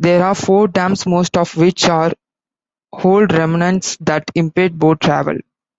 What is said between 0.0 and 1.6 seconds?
There are four dams, most of